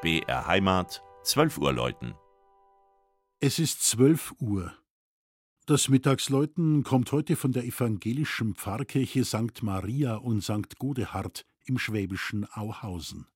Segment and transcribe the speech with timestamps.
[0.00, 2.14] BR Heimat, 12 Uhr läuten.
[3.40, 4.72] Es ist 12 Uhr.
[5.66, 9.60] Das Mittagsläuten kommt heute von der evangelischen Pfarrkirche St.
[9.64, 10.78] Maria und St.
[10.78, 13.26] Godehard im schwäbischen Auhausen.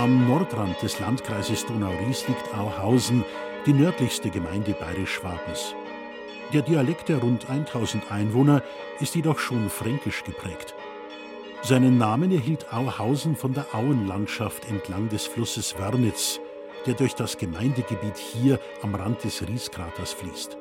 [0.00, 3.22] Am Nordrand des Landkreises Donau-Ries liegt Auhausen,
[3.66, 5.74] die nördlichste Gemeinde Bayerisch-Schwabens.
[6.54, 8.62] Der Dialekt der rund 1000 Einwohner
[8.98, 10.74] ist jedoch schon fränkisch geprägt.
[11.60, 16.40] Seinen Namen erhielt Auhausen von der Auenlandschaft entlang des Flusses Wörnitz,
[16.86, 20.56] der durch das Gemeindegebiet hier am Rand des Rieskraters fließt.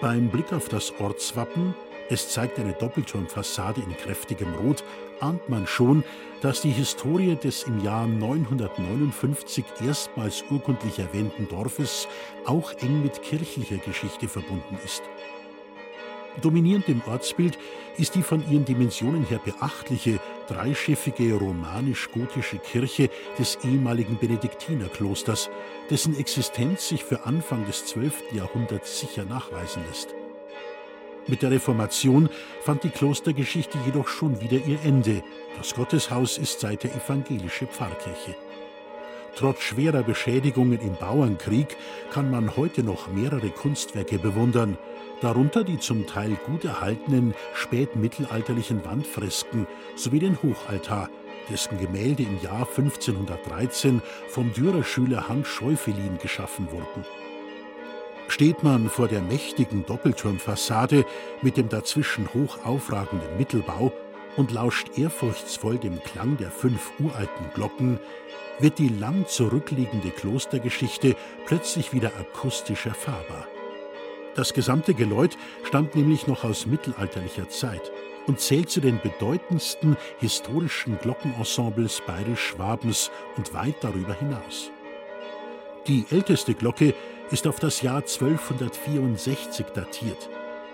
[0.00, 1.74] Beim Blick auf das Ortswappen
[2.12, 4.84] es zeigt eine Doppelturmfassade in kräftigem Rot,
[5.20, 6.04] ahnt man schon,
[6.42, 12.08] dass die Historie des im Jahr 959 erstmals urkundlich erwähnten Dorfes
[12.44, 15.02] auch eng mit kirchlicher Geschichte verbunden ist.
[16.42, 17.58] Dominierend im Ortsbild
[17.96, 25.50] ist die von ihren Dimensionen her beachtliche, dreischiffige romanisch-gotische Kirche des ehemaligen Benediktinerklosters,
[25.88, 28.32] dessen Existenz sich für Anfang des 12.
[28.32, 30.14] Jahrhunderts sicher nachweisen lässt.
[31.28, 32.28] Mit der Reformation
[32.62, 35.22] fand die Klostergeschichte jedoch schon wieder ihr Ende.
[35.56, 38.34] Das Gotteshaus ist seit der evangelische Pfarrkirche.
[39.36, 41.76] Trotz schwerer Beschädigungen im Bauernkrieg
[42.12, 44.76] kann man heute noch mehrere Kunstwerke bewundern,
[45.20, 51.08] darunter die zum Teil gut erhaltenen spätmittelalterlichen Wandfresken sowie den Hochaltar,
[51.50, 57.04] dessen Gemälde im Jahr 1513 vom Dürerschüler Hans Schäufelin geschaffen wurden
[58.28, 61.04] steht man vor der mächtigen Doppelturmfassade
[61.42, 63.92] mit dem dazwischen hoch aufragenden Mittelbau
[64.36, 67.98] und lauscht ehrfurchtsvoll dem Klang der fünf uralten Glocken,
[68.58, 71.16] wird die lang zurückliegende Klostergeschichte
[71.46, 73.46] plötzlich wieder akustisch erfahrbar.
[74.34, 77.92] Das gesamte Geläut stammt nämlich noch aus mittelalterlicher Zeit
[78.26, 84.70] und zählt zu den bedeutendsten historischen Glockenensembles Bayerisch-Schwabens und weit darüber hinaus.
[85.86, 86.94] Die älteste Glocke
[87.32, 90.28] ist auf das Jahr 1264 datiert.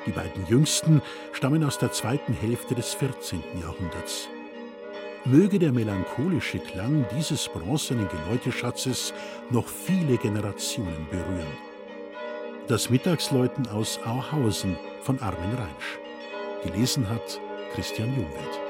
[0.07, 1.01] Die beiden jüngsten
[1.33, 3.43] stammen aus der zweiten Hälfte des 14.
[3.61, 4.29] Jahrhunderts.
[5.25, 9.15] Möge der melancholische Klang dieses bronzenen Geläuteschatzes
[9.51, 11.57] noch viele Generationen berühren.
[12.67, 15.99] Das Mittagsläuten aus Auhausen von Armin Reinsch.
[16.65, 17.41] Gelesen hat
[17.75, 18.68] Christian Jungwirth.